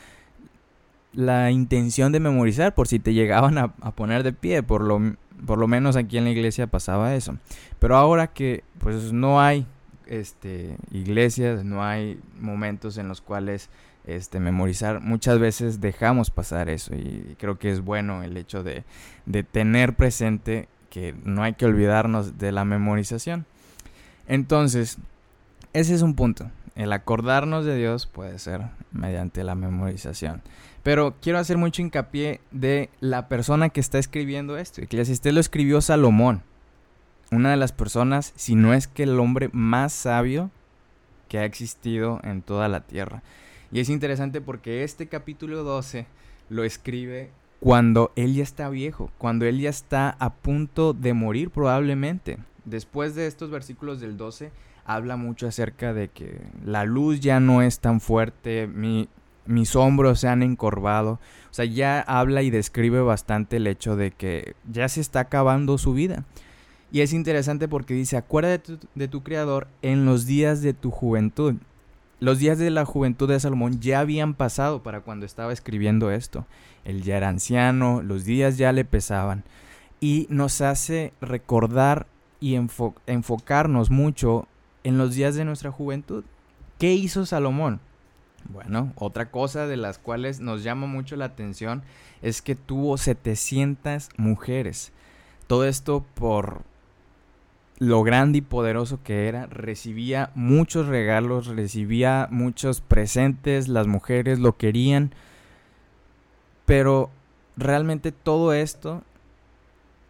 la 1.13 1.51
intención 1.51 2.11
de 2.11 2.21
memorizar 2.21 2.75
por 2.75 2.89
si 2.89 2.99
te 2.99 3.13
llegaban 3.13 3.59
a, 3.59 3.69
poner 3.69 4.23
de 4.23 4.33
pie, 4.33 4.63
por 4.63 4.81
lo 4.81 5.01
por 5.45 5.59
lo 5.59 5.69
menos 5.69 5.97
aquí 5.97 6.17
en 6.17 6.25
la 6.25 6.31
iglesia 6.31 6.67
pasaba 6.67 7.15
eso. 7.15 7.37
Pero 7.79 7.97
ahora 7.97 8.29
que 8.29 8.65
pues 8.79 9.13
no 9.13 9.39
hay 9.39 9.67
este 10.07 10.77
iglesias, 10.93 11.63
no 11.63 11.85
hay 11.85 12.19
momentos 12.41 12.97
en 12.97 13.09
los 13.09 13.21
cuales 13.21 13.69
este 14.07 14.41
memorizar, 14.41 15.01
muchas 15.01 15.39
veces 15.39 15.81
dejamos 15.81 16.31
pasar 16.31 16.69
eso 16.69 16.95
y 16.95 17.37
creo 17.39 17.59
que 17.59 17.71
es 17.71 17.81
bueno 17.81 18.23
el 18.23 18.37
hecho 18.37 18.63
de, 18.63 18.85
de 19.27 19.45
tener 19.45 19.95
presente 19.95 20.69
que 20.91 21.15
no 21.25 21.43
hay 21.43 21.55
que 21.55 21.67
olvidarnos 21.67 22.39
de 22.39 22.53
la 22.53 22.65
memorización. 22.65 23.47
Entonces, 24.27 24.99
ese 25.73 25.95
es 25.95 26.03
un 26.03 26.15
punto. 26.15 26.51
El 26.75 26.93
acordarnos 26.93 27.65
de 27.65 27.77
Dios 27.77 28.07
puede 28.07 28.39
ser 28.39 28.63
mediante 28.93 29.45
la 29.45 29.55
memorización. 29.55 30.43
Pero 30.83 31.15
quiero 31.21 31.39
hacer 31.39 31.59
mucho 31.59 31.83
hincapié 31.83 32.41
de 32.51 32.91
la 33.01 33.29
persona 33.29 33.69
que 33.69 33.81
está 33.81 33.99
escribiendo 33.99 34.59
esto. 34.59 34.83
Eclesiastés 34.83 35.33
lo 35.33 35.41
escribió 35.41 35.81
Salomón. 35.81 36.43
Una 37.31 37.51
de 37.51 37.57
las 37.57 37.73
personas, 37.73 38.33
si 38.37 38.55
no 38.55 38.75
es 38.75 38.89
que 38.89 39.05
el 39.05 39.19
hombre 39.21 39.49
más 39.53 39.93
sabio 39.93 40.51
que 41.29 41.39
ha 41.39 41.45
existido 41.45 42.21
en 42.25 42.43
toda 42.43 42.69
la 42.69 42.81
tierra. 42.81 43.23
Y 43.73 43.81
es 43.81 43.89
interesante 43.89 44.41
porque 44.41 44.85
este 44.85 45.09
capítulo 45.09 45.65
12 45.65 46.07
lo 46.51 46.63
escribe 46.63 47.31
cuando 47.59 48.13
él 48.17 48.35
ya 48.35 48.43
está 48.43 48.69
viejo, 48.69 49.11
cuando 49.19 49.47
él 49.47 49.61
ya 49.61 49.71
está 49.71 50.17
a 50.19 50.35
punto 50.35 50.93
de 50.93 51.15
morir 51.15 51.51
probablemente. 51.51 52.39
Después 52.65 53.15
de 53.15 53.27
estos 53.27 53.51
versículos 53.51 54.01
del 54.01 54.17
12 54.17 54.51
habla 54.85 55.17
mucho 55.17 55.47
acerca 55.47 55.95
de 55.95 56.09
que 56.09 56.41
la 56.67 56.85
luz 56.85 57.21
ya 57.21 57.41
no 57.41 57.63
es 57.63 57.79
tan 57.79 58.01
fuerte, 58.01 58.67
mi, 58.67 59.09
mis 59.47 59.75
hombros 59.75 60.21
se 60.21 60.29
han 60.29 60.43
encorvado. 60.43 61.21
O 61.51 61.55
sea, 61.55 61.65
ya 61.65 62.01
habla 62.01 62.43
y 62.43 62.51
describe 62.51 63.01
bastante 63.01 63.57
el 63.57 63.67
hecho 63.67 63.97
de 63.97 64.11
que 64.11 64.55
ya 64.71 64.89
se 64.89 65.01
está 65.01 65.21
acabando 65.21 65.79
su 65.79 65.95
vida. 65.95 66.25
Y 66.91 67.01
es 67.01 67.13
interesante 67.15 67.69
porque 67.69 67.95
dice, 67.95 68.17
acuérdate 68.19 68.73
de 68.73 68.79
tu, 68.79 68.89
de 68.95 69.09
tu 69.09 69.23
creador 69.23 69.67
en 69.81 70.05
los 70.05 70.27
días 70.27 70.61
de 70.61 70.75
tu 70.75 70.91
juventud. 70.91 71.55
Los 72.23 72.39
días 72.39 72.57
de 72.57 72.71
la 72.71 72.85
juventud 72.85 73.29
de 73.29 73.41
Salomón 73.41 73.81
ya 73.81 73.99
habían 73.99 74.35
pasado 74.35 74.85
para 74.85 75.01
cuando 75.01 75.27
estaba 75.27 75.53
escribiendo 75.53 76.13
esto. 76.13 76.47
Él 76.85 77.03
ya 77.03 77.17
era 77.17 77.29
anciano, 77.29 78.01
los 78.01 78.25
días 78.25 78.59
ya 78.59 78.71
le 78.71 78.85
pesaban. 78.85 79.43
Y 79.99 80.29
nos 80.31 80.61
hace 80.61 81.13
recordar 81.21 82.07
y 82.39 82.55
enfocarnos 82.55 83.91
mucho 83.91 84.47
en 84.85 84.99
los 84.99 85.17
días 85.17 85.35
de 85.35 85.45
nuestra 85.45 85.73
juventud. 85.73 86.23
¿Qué 86.79 86.93
hizo 86.93 87.27
Salomón? 87.27 87.81
Bueno, 88.49 88.93
otra 88.95 89.33
cosa 89.33 89.67
de 89.67 89.77
las 89.77 89.99
cuales 89.99 90.39
nos 90.39 90.63
llama 90.63 90.87
mucho 90.87 91.17
la 91.17 91.25
atención 91.25 91.83
es 92.23 92.41
que 92.41 92.55
tuvo 92.55 92.99
700 92.99 94.11
mujeres. 94.17 94.93
Todo 95.49 95.65
esto 95.65 96.07
por 96.15 96.63
lo 97.83 98.05
grande 98.05 98.39
y 98.39 98.43
poderoso 98.43 99.03
que 99.03 99.27
era, 99.27 99.47
recibía 99.47 100.31
muchos 100.37 100.87
regalos, 100.87 101.49
recibía 101.49 102.29
muchos 102.31 102.81
presentes, 102.81 103.67
las 103.67 103.89
mujeres 103.89 104.39
lo 104.39 104.57
querían, 104.57 105.13
pero 106.65 107.11
realmente 107.57 108.13
todo 108.13 108.53
esto 108.53 109.03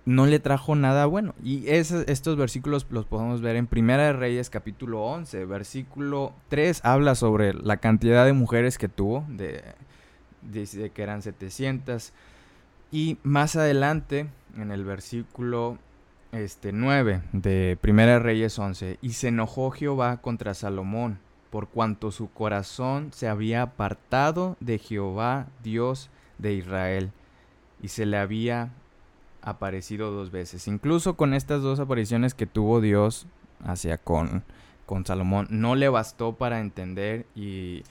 no 0.04 0.26
le 0.26 0.38
trajo 0.38 0.74
nada 0.74 1.06
bueno. 1.06 1.34
Y 1.42 1.66
estos 1.66 2.36
versículos 2.36 2.86
los 2.90 3.06
podemos 3.06 3.40
ver 3.40 3.56
en 3.56 3.66
Primera 3.66 4.04
de 4.04 4.12
Reyes 4.12 4.50
capítulo 4.50 5.02
11, 5.04 5.46
versículo 5.46 6.34
3 6.50 6.82
habla 6.84 7.14
sobre 7.14 7.54
la 7.54 7.78
cantidad 7.78 8.26
de 8.26 8.34
mujeres 8.34 8.76
que 8.76 8.88
tuvo, 8.88 9.24
de, 9.28 9.62
dice 10.42 10.90
que 10.90 11.02
eran 11.02 11.22
700. 11.22 12.12
Y 12.90 13.16
más 13.22 13.56
adelante, 13.56 14.26
en 14.58 14.72
el 14.72 14.84
versículo 14.84 15.78
este, 16.32 16.72
9 16.72 17.22
de 17.32 17.78
Primera 17.80 18.18
Reyes 18.18 18.58
11, 18.58 18.98
y 19.02 19.10
se 19.10 19.28
enojó 19.28 19.70
Jehová 19.70 20.16
contra 20.16 20.54
Salomón, 20.54 21.18
por 21.50 21.68
cuanto 21.68 22.10
su 22.10 22.30
corazón 22.30 23.10
se 23.12 23.28
había 23.28 23.62
apartado 23.62 24.56
de 24.60 24.78
Jehová, 24.78 25.46
Dios 25.62 26.08
de 26.38 26.54
Israel, 26.54 27.12
y 27.82 27.88
se 27.88 28.06
le 28.06 28.16
había 28.16 28.70
aparecido 29.42 30.10
dos 30.10 30.30
veces. 30.30 30.66
Incluso 30.66 31.14
con 31.14 31.34
estas 31.34 31.60
dos 31.60 31.78
apariciones 31.78 32.32
que 32.32 32.46
tuvo 32.46 32.80
Dios 32.80 33.26
hacia 33.64 33.98
con, 33.98 34.44
con 34.86 35.04
Salomón, 35.04 35.46
no 35.50 35.74
le 35.74 35.90
bastó 35.90 36.34
para 36.34 36.60
entender 36.60 37.26
y, 37.34 37.82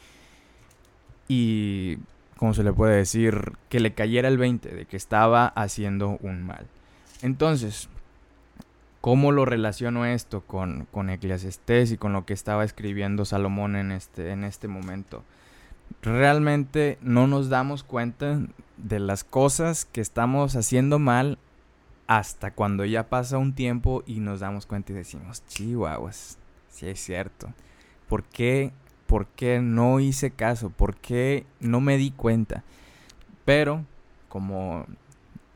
y, 1.27 1.99
¿cómo 2.37 2.55
se 2.55 2.63
le 2.63 2.73
puede 2.73 2.97
decir? 2.97 3.53
Que 3.69 3.79
le 3.79 3.93
cayera 3.93 4.27
el 4.27 4.39
20 4.39 4.69
de 4.69 4.85
que 4.85 4.97
estaba 4.97 5.47
haciendo 5.47 6.17
un 6.21 6.41
mal. 6.43 6.65
Entonces, 7.21 7.89
¿cómo 9.01 9.31
lo 9.31 9.45
relaciono 9.45 10.05
esto 10.05 10.41
con, 10.41 10.87
con 10.91 11.09
Eclesiastés 11.09 11.91
y 11.91 11.97
con 11.97 12.13
lo 12.13 12.25
que 12.25 12.33
estaba 12.33 12.63
escribiendo 12.63 13.25
Salomón 13.25 13.75
en 13.75 13.91
este, 13.91 14.31
en 14.31 14.43
este 14.43 14.67
momento? 14.67 15.23
Realmente 16.01 16.97
no 17.01 17.27
nos 17.27 17.49
damos 17.49 17.83
cuenta 17.83 18.39
de 18.77 18.99
las 18.99 19.23
cosas 19.23 19.85
que 19.85 20.01
estamos 20.01 20.55
haciendo 20.55 20.99
mal 20.99 21.37
hasta 22.07 22.51
cuando 22.51 22.85
ya 22.85 23.09
pasa 23.09 23.37
un 23.37 23.53
tiempo 23.53 24.03
y 24.05 24.19
nos 24.19 24.39
damos 24.39 24.65
cuenta 24.65 24.91
y 24.91 24.95
decimos, 24.95 25.45
chihuahuas, 25.47 26.37
si 26.69 26.87
es 26.87 26.99
cierto. 26.99 27.53
¿Por 28.07 28.23
qué, 28.23 28.71
¿Por 29.07 29.27
qué 29.27 29.59
no 29.59 29.99
hice 29.99 30.31
caso? 30.31 30.69
¿Por 30.69 30.95
qué 30.95 31.45
no 31.59 31.81
me 31.81 31.97
di 31.97 32.11
cuenta? 32.11 32.63
Pero 33.45 33.85
como 34.27 34.85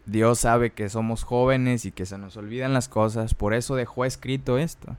Dios 0.05 0.39
sabe 0.39 0.71
que 0.71 0.89
somos 0.89 1.23
jóvenes 1.23 1.85
y 1.85 1.91
que 1.91 2.05
se 2.05 2.17
nos 2.17 2.37
olvidan 2.37 2.73
las 2.73 2.87
cosas, 2.87 3.33
por 3.33 3.53
eso 3.53 3.75
dejó 3.75 4.05
escrito 4.05 4.57
esto. 4.57 4.97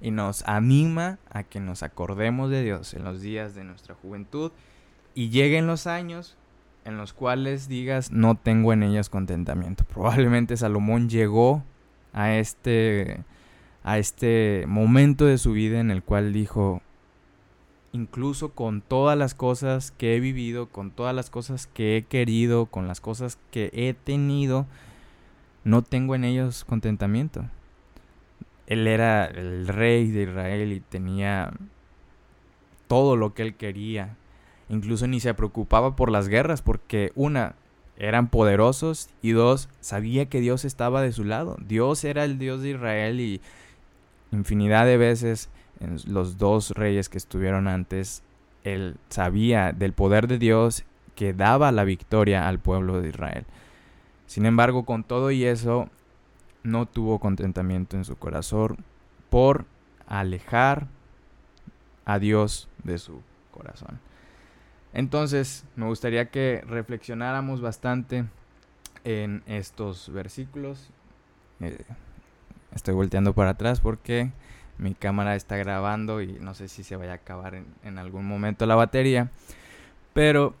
Y 0.00 0.10
nos 0.10 0.42
anima 0.46 1.18
a 1.30 1.42
que 1.42 1.58
nos 1.60 1.82
acordemos 1.82 2.50
de 2.50 2.62
Dios 2.62 2.94
en 2.94 3.04
los 3.04 3.20
días 3.20 3.54
de 3.54 3.64
nuestra 3.64 3.94
juventud 3.94 4.52
y 5.14 5.30
lleguen 5.30 5.66
los 5.66 5.86
años 5.86 6.36
en 6.84 6.98
los 6.98 7.12
cuales 7.12 7.68
digas 7.68 8.12
no 8.12 8.34
tengo 8.36 8.72
en 8.72 8.82
ellas 8.82 9.08
contentamiento. 9.08 9.84
Probablemente 9.92 10.56
Salomón 10.56 11.08
llegó 11.08 11.64
a 12.12 12.34
este 12.34 13.24
a 13.82 13.98
este 13.98 14.64
momento 14.66 15.26
de 15.26 15.38
su 15.38 15.52
vida 15.52 15.80
en 15.80 15.90
el 15.90 16.02
cual 16.02 16.32
dijo 16.32 16.82
incluso 17.96 18.50
con 18.50 18.80
todas 18.80 19.16
las 19.16 19.34
cosas 19.34 19.90
que 19.90 20.16
he 20.16 20.20
vivido, 20.20 20.68
con 20.68 20.90
todas 20.90 21.14
las 21.14 21.30
cosas 21.30 21.66
que 21.66 21.96
he 21.96 22.02
querido, 22.04 22.66
con 22.66 22.86
las 22.86 23.00
cosas 23.00 23.38
que 23.50 23.70
he 23.72 23.94
tenido, 23.94 24.66
no 25.64 25.82
tengo 25.82 26.14
en 26.14 26.24
ellos 26.24 26.64
contentamiento. 26.64 27.44
Él 28.66 28.86
era 28.86 29.26
el 29.26 29.68
rey 29.68 30.10
de 30.10 30.22
Israel 30.22 30.72
y 30.72 30.80
tenía 30.80 31.52
todo 32.88 33.16
lo 33.16 33.34
que 33.34 33.42
él 33.42 33.54
quería 33.54 34.16
Incluso 34.68 35.06
ni 35.06 35.20
se 35.20 35.34
preocupaba 35.34 35.94
por 35.94 36.10
las 36.10 36.28
guerras 36.28 36.60
porque 36.62 37.12
una, 37.14 37.54
eran 37.98 38.28
poderosos 38.28 39.10
y 39.22 39.30
dos, 39.30 39.68
sabía 39.80 40.26
que 40.26 40.40
Dios 40.40 40.64
estaba 40.64 41.02
de 41.02 41.12
su 41.12 41.24
lado. 41.24 41.56
Dios 41.66 42.04
era 42.04 42.24
el 42.24 42.38
Dios 42.38 42.62
de 42.62 42.70
Israel 42.70 43.20
y 43.20 43.40
infinidad 44.32 44.86
de 44.86 44.96
veces 44.96 45.50
en 45.80 45.98
los 46.06 46.38
dos 46.38 46.70
reyes 46.70 47.08
que 47.08 47.18
estuvieron 47.18 47.68
antes, 47.68 48.22
él 48.64 48.96
sabía 49.08 49.72
del 49.72 49.92
poder 49.92 50.26
de 50.26 50.38
Dios 50.38 50.84
que 51.14 51.32
daba 51.32 51.72
la 51.72 51.84
victoria 51.84 52.48
al 52.48 52.58
pueblo 52.58 53.00
de 53.00 53.08
Israel. 53.08 53.46
Sin 54.26 54.44
embargo, 54.44 54.84
con 54.84 55.04
todo 55.04 55.30
y 55.30 55.44
eso, 55.44 55.88
no 56.62 56.86
tuvo 56.86 57.20
contentamiento 57.20 57.96
en 57.96 58.04
su 58.04 58.16
corazón 58.16 58.78
por 59.30 59.64
alejar 60.06 60.88
a 62.04 62.18
Dios 62.18 62.68
de 62.84 62.98
su 62.98 63.22
corazón. 63.52 64.00
Entonces, 64.92 65.64
me 65.76 65.86
gustaría 65.86 66.30
que 66.30 66.62
reflexionáramos 66.66 67.60
bastante 67.60 68.24
en 69.04 69.42
estos 69.46 70.12
versículos. 70.12 70.90
Eh, 71.60 71.84
estoy 72.74 72.94
volteando 72.94 73.32
para 73.32 73.50
atrás 73.50 73.80
porque 73.80 74.32
mi 74.78 74.94
cámara 74.94 75.36
está 75.36 75.56
grabando 75.56 76.20
y 76.20 76.32
no 76.40 76.54
sé 76.54 76.68
si 76.68 76.84
se 76.84 76.96
vaya 76.96 77.12
a 77.12 77.16
acabar 77.16 77.54
en, 77.82 77.98
algún 77.98 78.26
momento 78.26 78.66
la 78.66 78.74
batería. 78.74 79.30
Pero 80.12 80.54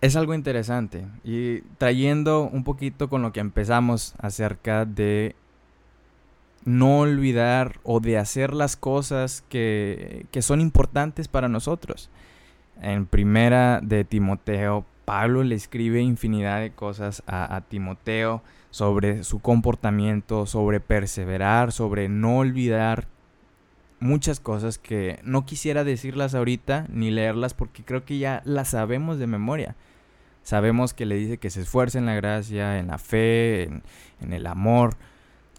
es 0.00 0.16
algo 0.16 0.34
interesante 0.34 1.06
y 1.24 1.60
trayendo 1.78 2.42
un 2.42 2.64
poquito 2.64 3.08
con 3.08 3.22
lo 3.22 3.32
que 3.32 3.40
empezamos 3.40 4.14
acerca 4.18 4.84
de 4.84 5.34
no 6.64 7.00
olvidar 7.00 7.78
o 7.82 8.00
de 8.00 8.18
hacer 8.18 8.52
las 8.52 8.76
cosas 8.76 9.44
que, 9.48 10.26
que 10.30 10.42
son 10.42 10.60
importantes 10.60 11.28
para 11.28 11.48
nosotros. 11.48 12.10
En 12.80 13.06
primera 13.06 13.80
de 13.82 14.04
Timoteo, 14.04 14.84
Pablo 15.04 15.42
le 15.42 15.54
escribe 15.54 16.00
infinidad 16.00 16.60
de 16.60 16.70
cosas 16.70 17.22
a, 17.26 17.56
a 17.56 17.62
Timoteo 17.62 18.42
sobre 18.70 19.24
su 19.24 19.40
comportamiento, 19.40 20.46
sobre 20.46 20.80
perseverar, 20.80 21.72
sobre 21.72 22.08
no 22.08 22.38
olvidar 22.38 23.06
muchas 24.00 24.40
cosas 24.40 24.78
que 24.78 25.20
no 25.24 25.44
quisiera 25.44 25.84
decirlas 25.84 26.34
ahorita 26.34 26.86
ni 26.88 27.10
leerlas 27.10 27.54
porque 27.54 27.82
creo 27.84 28.04
que 28.04 28.18
ya 28.18 28.42
las 28.44 28.68
sabemos 28.68 29.18
de 29.18 29.26
memoria. 29.26 29.76
Sabemos 30.42 30.94
que 30.94 31.06
le 31.06 31.16
dice 31.16 31.38
que 31.38 31.50
se 31.50 31.60
esfuerce 31.60 31.98
en 31.98 32.06
la 32.06 32.14
gracia, 32.14 32.78
en 32.78 32.88
la 32.88 32.98
fe, 32.98 33.64
en, 33.64 33.82
en 34.20 34.32
el 34.32 34.46
amor. 34.46 34.96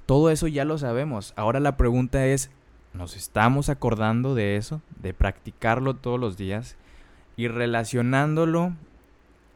Todo 0.05 0.31
eso 0.31 0.47
ya 0.47 0.65
lo 0.65 0.77
sabemos. 0.77 1.33
Ahora 1.35 1.59
la 1.59 1.77
pregunta 1.77 2.25
es, 2.25 2.49
¿nos 2.93 3.15
estamos 3.15 3.69
acordando 3.69 4.33
de 4.33 4.55
eso? 4.55 4.81
De 4.99 5.13
practicarlo 5.13 5.95
todos 5.95 6.19
los 6.19 6.37
días 6.37 6.75
y 7.37 7.47
relacionándolo 7.47 8.73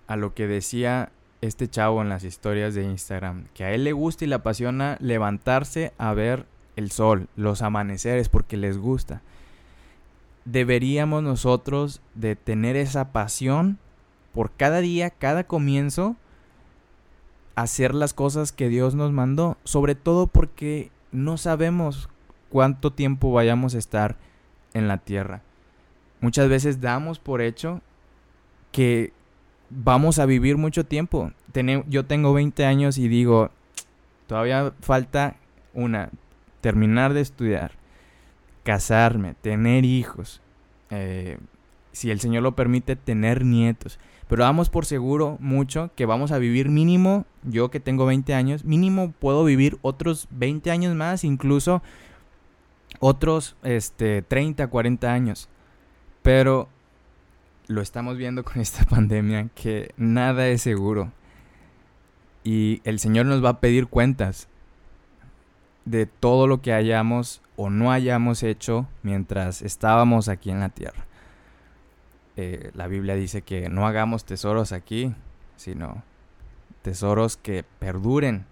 a 0.08 0.16
lo 0.16 0.34
que 0.34 0.48
decía 0.48 1.12
este 1.42 1.68
chavo 1.68 2.02
en 2.02 2.10
las 2.10 2.24
historias 2.24 2.74
de 2.74 2.84
Instagram, 2.84 3.46
que 3.54 3.66
a 3.66 3.72
él 3.74 3.84
le 3.84 3.92
gusta 3.92 4.24
y 4.24 4.28
le 4.28 4.36
apasiona 4.36 4.98
levantarse 5.02 5.92
a 5.98 6.13
ver 6.13 6.46
el 6.75 6.92
sol, 6.92 7.27
los 7.36 7.62
amaneceres, 7.62 8.30
porque 8.30 8.58
les 8.58 8.77
gusta. 8.77 9.22
Deberíamos 10.46 11.24
nosotros 11.24 12.01
de 12.15 12.36
tener 12.36 12.75
esa 12.75 13.12
pasión 13.12 13.77
por 14.34 14.51
cada 14.51 14.82
día, 14.82 15.10
cada 15.10 15.46
comienzo, 15.46 16.15
hacer 17.56 17.94
las 17.94 18.13
cosas 18.13 18.51
que 18.51 18.68
Dios 18.70 18.96
nos 18.96 19.12
mandó, 19.12 19.58
sobre 19.63 19.96
todo 19.96 20.27
porque 20.27 20.92
no 21.12 21.38
sabemos 21.38 22.10
cuánto 22.50 22.92
tiempo 22.92 23.32
vayamos 23.32 23.75
a 23.75 23.80
estar 23.80 24.18
en 24.74 24.88
la 24.88 24.98
tierra. 24.98 25.42
Muchas 26.20 26.50
veces 26.50 26.82
damos 26.82 27.20
por 27.20 27.42
hecho 27.42 27.82
que 28.72 29.13
vamos 29.70 30.20
a 30.20 30.25
vivir 30.25 30.58
mucho 30.58 30.86
tiempo. 30.86 31.32
yo 31.88 32.06
tengo 32.06 32.34
20 32.34 32.65
años 32.65 32.98
y 32.98 33.08
digo, 33.08 33.51
todavía 34.27 34.74
falta 34.82 35.36
una, 35.74 36.10
terminar 36.63 37.13
de 37.13 37.20
estudiar, 37.20 37.74
casarme, 38.63 39.36
tener 39.41 39.84
hijos, 39.84 40.41
eh, 40.91 41.38
si 41.91 42.10
el 42.10 42.22
Señor 42.22 42.41
lo 42.41 42.55
permite, 42.55 42.96
tener 42.96 43.43
nietos. 43.43 44.00
Pero 44.29 44.43
damos 44.46 44.70
por 44.70 44.86
seguro 44.86 45.36
mucho 45.41 45.91
que 45.98 46.05
vamos 46.05 46.32
a 46.32 46.38
vivir 46.38 46.70
mínimo, 46.70 47.25
yo 47.43 47.70
que 47.70 47.82
tengo 47.82 48.05
20 48.05 48.34
años, 48.34 48.63
mínimo 48.63 49.12
puedo 49.20 49.43
vivir 49.43 49.77
otros 49.82 50.29
20 50.32 50.72
años 50.72 50.96
más, 50.96 51.25
incluso 51.25 51.84
otros 53.01 53.58
este, 53.63 54.22
30, 54.22 54.65
40 54.67 55.13
años. 55.13 55.50
Pero 56.22 56.70
lo 57.67 57.82
estamos 57.82 58.15
viendo 58.15 58.46
con 58.46 58.62
esta 58.62 58.86
pandemia 58.89 59.50
que 59.53 59.93
nada 59.98 60.48
es 60.48 60.62
seguro. 60.62 61.12
Y 62.46 62.79
el 62.86 63.00
Señor 63.00 63.25
nos 63.25 63.43
va 63.43 63.50
a 63.50 63.60
pedir 63.60 63.88
cuentas 63.88 64.48
de 65.86 66.06
todo 66.06 66.48
lo 66.48 66.62
que 66.62 66.74
hayamos 66.74 67.42
o 67.56 67.70
no 67.70 67.92
hayamos 67.92 68.44
hecho 68.44 68.88
mientras 69.02 69.62
estábamos 69.62 70.30
aquí 70.30 70.50
en 70.50 70.60
la 70.60 70.70
tierra. 70.70 71.06
Eh, 72.36 72.72
la 72.74 72.88
Biblia 72.88 73.16
dice 73.16 73.44
que 73.44 73.70
no 73.70 73.86
hagamos 73.86 74.25
tesoros 74.25 74.72
aquí, 74.72 75.14
sino 75.55 76.03
tesoros 76.81 77.38
que 77.38 77.64
perduren. 77.79 78.46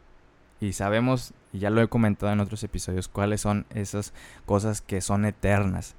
Y 0.60 0.74
sabemos, 0.74 1.34
y 1.52 1.60
ya 1.60 1.72
lo 1.72 1.82
he 1.82 1.88
comentado 1.88 2.32
en 2.32 2.40
otros 2.40 2.64
episodios, 2.64 3.08
cuáles 3.08 3.42
son 3.42 3.66
esas 3.72 4.14
cosas 4.46 4.82
que 4.82 5.02
son 5.02 5.26
eternas. 5.26 5.96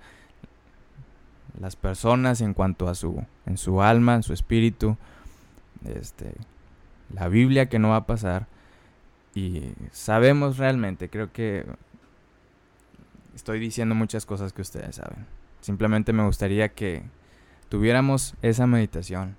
Las 1.59 1.75
personas 1.75 2.41
en 2.41 2.55
cuanto 2.55 2.89
a 2.89 2.95
su, 2.95 3.25
en 3.47 3.59
su 3.59 3.83
alma, 3.83 4.15
en 4.15 4.23
su 4.23 4.33
espíritu, 4.33 4.97
este, 5.85 6.33
la 7.13 7.29
Biblia 7.29 7.69
que 7.69 7.81
no 7.81 7.91
va 7.91 7.97
a 7.97 8.07
pasar, 8.07 8.47
y 9.35 9.73
sabemos 9.91 10.59
realmente, 10.59 11.09
creo 11.09 11.33
que 11.33 11.65
estoy 13.35 13.59
diciendo 13.59 13.95
muchas 13.95 14.27
cosas 14.27 14.53
que 14.53 14.63
ustedes 14.63 14.97
saben. 14.97 15.27
Simplemente 15.61 16.13
me 16.13 16.25
gustaría 16.25 16.69
que 16.71 17.03
tuviéramos 17.69 18.35
esa 18.43 18.67
meditación 18.67 19.37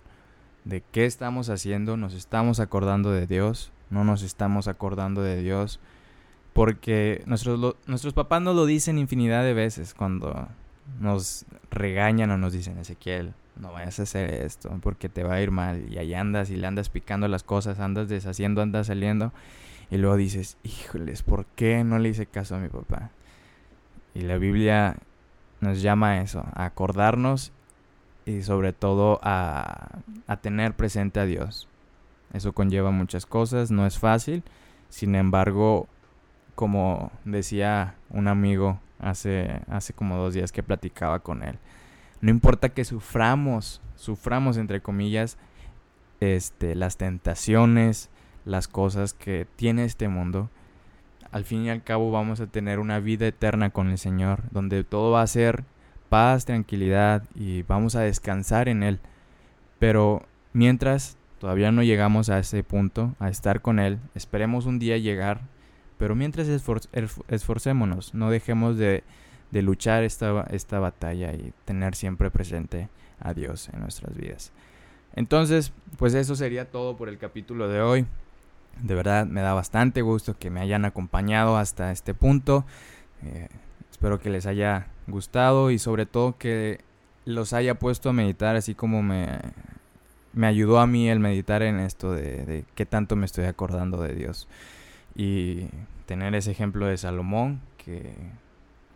de 0.66 0.82
qué 0.92 1.06
estamos 1.06 1.50
haciendo, 1.50 1.98
nos 1.98 2.14
estamos 2.14 2.60
acordando 2.60 3.12
de 3.12 3.28
Dios, 3.28 3.72
no 3.90 4.04
nos 4.04 4.24
estamos 4.24 4.68
acordando 4.68 5.22
de 5.22 5.42
Dios, 5.42 5.80
porque 6.54 7.22
nuestros, 7.26 7.76
nuestros 7.86 8.14
papás 8.14 8.42
nos 8.42 8.56
lo 8.56 8.66
dicen 8.66 8.98
infinidad 8.98 9.44
de 9.44 9.54
veces 9.54 9.94
cuando 9.94 10.48
nos 11.00 11.46
regañan 11.70 12.32
o 12.32 12.38
nos 12.38 12.54
dicen, 12.54 12.78
Ezequiel, 12.78 13.34
no 13.56 13.72
vayas 13.72 14.00
a 14.00 14.04
hacer 14.04 14.34
esto 14.34 14.76
porque 14.82 15.10
te 15.10 15.24
va 15.24 15.36
a 15.36 15.42
ir 15.42 15.52
mal 15.52 15.86
y 15.92 15.98
ahí 15.98 16.14
andas 16.14 16.50
y 16.50 16.56
le 16.56 16.66
andas 16.66 16.90
picando 16.90 17.28
las 17.28 17.44
cosas, 17.44 17.80
andas 17.80 18.10
deshaciendo, 18.10 18.62
andas 18.62 18.88
saliendo 18.88 19.32
y 19.90 19.98
luego 19.98 20.16
dices, 20.16 20.58
híjoles, 20.64 21.24
¿por 21.24 21.46
qué 21.46 21.84
no 21.84 22.00
le 22.00 22.10
hice 22.10 22.26
caso 22.26 22.56
a 22.56 22.60
mi 22.60 22.70
papá? 22.70 23.12
Y 24.14 24.22
la 24.22 24.38
Biblia 24.38 24.98
nos 25.62 25.82
llama 25.82 26.12
a 26.12 26.22
eso, 26.22 26.46
a 26.54 26.66
acordarnos 26.66 27.52
y 28.26 28.42
sobre 28.42 28.74
todo 28.74 29.20
a, 29.24 30.00
a 30.28 30.38
tener 30.38 30.74
presente 30.74 31.20
a 31.20 31.26
Dios. 31.26 31.68
Eso 32.34 32.54
conlleva 32.54 32.92
muchas 32.92 33.26
cosas, 33.26 33.72
no 33.72 33.86
es 33.86 34.00
fácil, 34.00 34.44
sin 34.90 35.16
embargo, 35.16 35.88
como 36.56 37.12
decía 37.26 37.96
un 38.10 38.28
amigo 38.28 38.80
hace, 39.00 39.62
hace 39.68 39.94
como 39.94 40.18
dos 40.18 40.34
días 40.34 40.52
que 40.52 40.64
platicaba 40.64 41.20
con 41.20 41.44
él, 41.44 41.58
no 42.22 42.30
importa 42.30 42.70
que 42.70 42.86
suframos, 42.86 43.82
suframos 43.96 44.58
entre 44.58 44.82
comillas, 44.82 45.38
este, 46.22 46.74
las 46.74 46.98
tentaciones, 46.98 48.10
las 48.46 48.68
cosas 48.68 49.14
que 49.14 49.48
tiene 49.56 49.86
este 49.86 50.08
mundo, 50.08 50.50
al 51.32 51.46
fin 51.46 51.66
y 51.66 51.70
al 51.70 51.84
cabo 51.84 52.12
vamos 52.12 52.40
a 52.40 52.48
tener 52.48 52.80
una 52.80 53.00
vida 53.00 53.26
eterna 53.26 53.72
con 53.72 53.90
el 53.90 53.98
Señor, 53.98 54.44
donde 54.52 54.84
todo 54.84 55.12
va 55.12 55.24
a 55.24 55.28
ser 55.28 55.64
paz, 56.10 56.46
tranquilidad 56.46 57.24
y 57.34 57.64
vamos 57.64 57.96
a 57.96 58.02
descansar 58.02 58.70
en 58.70 58.84
Él. 58.84 59.00
Pero 59.80 60.28
mientras 60.54 61.18
todavía 61.40 61.72
no 61.72 61.82
llegamos 61.82 62.30
a 62.30 62.38
ese 62.38 62.64
punto, 62.64 63.16
a 63.20 63.30
estar 63.30 63.62
con 63.62 63.80
Él, 63.80 64.00
esperemos 64.14 64.68
un 64.68 64.78
día 64.78 64.98
llegar, 64.98 65.42
pero 65.98 66.14
mientras 66.16 66.48
esforcémonos, 66.48 68.14
no 68.14 68.30
dejemos 68.30 68.78
de, 68.78 69.04
de 69.50 69.62
luchar 69.64 70.04
esta, 70.04 70.44
esta 70.52 70.80
batalla 70.80 71.34
y 71.34 71.52
tener 71.66 71.96
siempre 71.96 72.30
presente 72.30 72.90
a 73.20 73.34
Dios 73.34 73.70
en 73.74 73.80
nuestras 73.80 74.16
vidas. 74.16 74.52
Entonces, 75.16 75.74
pues 75.98 76.14
eso 76.14 76.36
sería 76.36 76.70
todo 76.70 76.96
por 76.96 77.10
el 77.10 77.18
capítulo 77.18 77.68
de 77.68 77.82
hoy. 77.82 78.06
De 78.82 78.96
verdad 78.96 79.26
me 79.26 79.42
da 79.42 79.54
bastante 79.54 80.02
gusto 80.02 80.38
que 80.38 80.50
me 80.50 80.60
hayan 80.60 80.86
acompañado 80.86 81.58
hasta 81.58 81.92
este 81.92 82.14
punto. 82.14 82.66
Eh, 83.24 83.48
espero 83.92 84.20
que 84.20 84.30
les 84.30 84.46
haya 84.46 84.88
gustado 85.08 85.72
y 85.72 85.80
sobre 85.80 86.06
todo 86.06 86.38
que 86.38 86.82
los 87.26 87.54
haya 87.54 87.76
puesto 87.76 88.10
a 88.10 88.14
meditar 88.14 88.56
así 88.56 88.76
como 88.76 89.02
me, 89.02 89.40
me 90.34 90.48
ayudó 90.48 90.80
a 90.80 90.88
mí 90.88 91.10
el 91.10 91.20
meditar 91.20 91.62
en 91.62 91.80
esto 91.80 92.12
de, 92.12 92.46
de 92.46 92.66
qué 92.76 92.86
tanto 92.86 93.16
me 93.16 93.26
estoy 93.26 93.46
acordando 93.46 94.02
de 94.02 94.14
Dios. 94.14 94.48
Y 95.16 95.68
tener 96.06 96.36
ese 96.36 96.52
ejemplo 96.52 96.88
de 96.88 96.98
Salomón, 96.98 97.62
que 97.78 98.14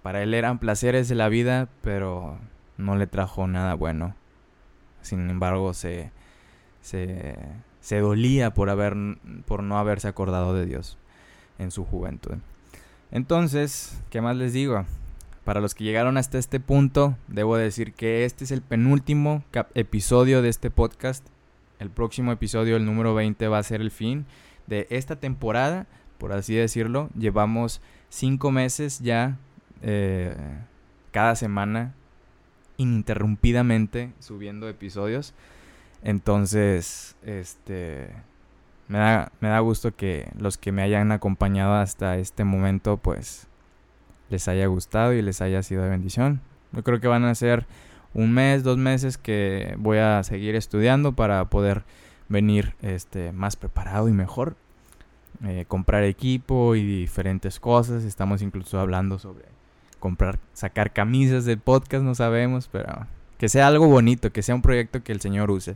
para 0.01 0.21
él 0.23 0.33
eran 0.33 0.59
placeres 0.59 1.07
de 1.09 1.15
la 1.15 1.29
vida, 1.29 1.69
pero 1.81 2.37
no 2.77 2.95
le 2.95 3.07
trajo 3.07 3.47
nada 3.47 3.73
bueno. 3.73 4.15
Sin 5.01 5.29
embargo, 5.29 5.73
se, 5.73 6.11
se, 6.81 7.35
se 7.87 8.01
dolía 8.01 8.53
por, 8.53 8.69
haber, 8.69 8.97
por 9.45 9.63
no 9.63 9.77
haberse 9.77 10.09
acordado 10.09 10.53
de 10.53 10.65
Dios 10.65 10.97
en 11.57 11.71
su 11.71 11.85
juventud. 11.85 12.33
Entonces, 13.11 13.97
¿qué 14.09 14.19
más 14.19 14.35
les 14.35 14.51
digo? 14.51 14.83
Para 15.45 15.61
los 15.61 15.73
que 15.73 15.85
llegaron 15.85 16.17
hasta 16.17 16.37
este 16.37 16.59
punto, 16.59 17.15
debo 17.29 17.55
decir 17.55 17.93
que 17.93 18.25
este 18.25 18.43
es 18.43 18.51
el 18.51 18.61
penúltimo 18.61 19.41
episodio 19.73 20.41
de 20.41 20.49
este 20.49 20.69
podcast. 20.69 21.25
El 21.79 21.89
próximo 21.89 22.33
episodio, 22.33 22.75
el 22.75 22.83
número 22.83 23.15
20, 23.15 23.47
va 23.47 23.59
a 23.59 23.63
ser 23.63 23.79
el 23.79 23.91
fin 23.91 24.25
de 24.65 24.85
esta 24.89 25.15
temporada, 25.15 25.87
por 26.17 26.33
así 26.33 26.55
decirlo. 26.55 27.09
Llevamos 27.17 27.79
cinco 28.09 28.51
meses 28.51 28.99
ya, 28.99 29.37
eh, 29.81 30.35
cada 31.11 31.37
semana, 31.37 31.93
ininterrumpidamente 32.75 34.11
subiendo 34.19 34.67
episodios. 34.67 35.33
Entonces, 36.03 37.15
este, 37.23 38.09
me 38.87 38.99
da, 38.99 39.31
me 39.41 39.49
da 39.49 39.59
gusto 39.59 39.95
que 39.95 40.31
los 40.37 40.57
que 40.57 40.71
me 40.71 40.81
hayan 40.81 41.11
acompañado 41.11 41.73
hasta 41.75 42.17
este 42.17 42.43
momento, 42.43 42.97
pues, 42.97 43.47
les 44.29 44.47
haya 44.47 44.67
gustado 44.67 45.13
y 45.13 45.21
les 45.21 45.41
haya 45.41 45.63
sido 45.63 45.83
de 45.83 45.89
bendición. 45.89 46.41
Yo 46.73 46.83
creo 46.83 46.99
que 46.99 47.07
van 47.07 47.25
a 47.25 47.35
ser 47.35 47.65
un 48.13 48.33
mes, 48.33 48.63
dos 48.63 48.77
meses 48.77 49.17
que 49.17 49.75
voy 49.77 49.97
a 49.97 50.23
seguir 50.23 50.55
estudiando 50.55 51.13
para 51.13 51.45
poder 51.45 51.83
venir 52.29 52.75
este, 52.81 53.31
más 53.31 53.55
preparado 53.55 54.09
y 54.09 54.13
mejor. 54.13 54.55
Eh, 55.43 55.65
comprar 55.67 56.03
equipo 56.03 56.75
y 56.75 56.83
diferentes 56.83 57.59
cosas. 57.59 58.03
Estamos 58.03 58.41
incluso 58.41 58.79
hablando 58.79 59.19
sobre 59.19 59.45
comprar, 59.99 60.39
sacar 60.53 60.93
camisas 60.93 61.45
del 61.45 61.59
podcast, 61.59 62.03
no 62.03 62.15
sabemos, 62.15 62.67
pero 62.67 63.07
que 63.37 63.49
sea 63.49 63.67
algo 63.67 63.87
bonito, 63.87 64.31
que 64.31 64.41
sea 64.41 64.55
un 64.55 64.61
proyecto 64.61 65.03
que 65.03 65.11
el 65.11 65.21
Señor 65.21 65.51
use. 65.51 65.75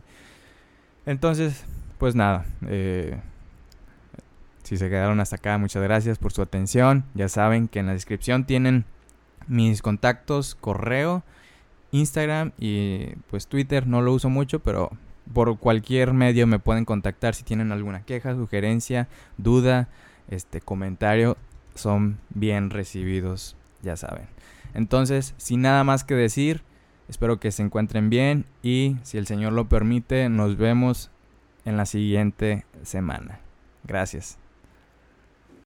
Entonces, 1.06 1.64
pues 1.98 2.14
nada, 2.14 2.44
eh, 2.68 3.18
si 4.62 4.76
se 4.76 4.88
quedaron 4.88 5.20
hasta 5.20 5.36
acá, 5.36 5.58
muchas 5.58 5.82
gracias 5.82 6.18
por 6.18 6.32
su 6.32 6.42
atención. 6.42 7.04
Ya 7.14 7.28
saben 7.28 7.68
que 7.68 7.80
en 7.80 7.86
la 7.86 7.92
descripción 7.92 8.44
tienen 8.44 8.84
mis 9.48 9.82
contactos, 9.82 10.54
correo, 10.54 11.22
Instagram 11.90 12.52
y 12.58 13.16
pues 13.30 13.46
Twitter. 13.46 13.86
No 13.86 14.02
lo 14.02 14.12
uso 14.12 14.30
mucho, 14.30 14.60
pero 14.60 14.90
por 15.32 15.58
cualquier 15.58 16.12
medio 16.12 16.46
me 16.46 16.58
pueden 16.58 16.84
contactar 16.84 17.34
si 17.34 17.42
tienen 17.42 17.72
alguna 17.72 18.02
queja, 18.02 18.34
sugerencia, 18.34 19.08
duda, 19.36 19.88
este 20.28 20.60
comentario. 20.60 21.36
Son 21.74 22.18
bien 22.30 22.70
recibidos, 22.70 23.56
ya 23.82 23.96
saben. 23.96 24.26
Entonces, 24.74 25.34
sin 25.38 25.62
nada 25.62 25.84
más 25.84 26.04
que 26.04 26.14
decir, 26.14 26.62
espero 27.08 27.40
que 27.40 27.52
se 27.52 27.62
encuentren 27.62 28.10
bien 28.10 28.44
y 28.62 28.96
si 29.02 29.18
el 29.18 29.26
Señor 29.26 29.52
lo 29.52 29.68
permite, 29.68 30.28
nos 30.28 30.56
vemos 30.56 31.10
en 31.64 31.76
la 31.76 31.86
siguiente 31.86 32.64
semana. 32.82 33.40
Gracias. 33.84 34.41